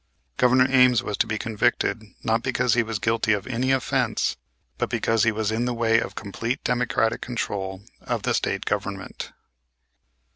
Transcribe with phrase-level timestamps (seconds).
[0.37, 4.35] Governor Ames was to be convicted, not because he was guilty of any offense,
[4.79, 9.31] but because he was in the way of complete Democratic control of the State Government.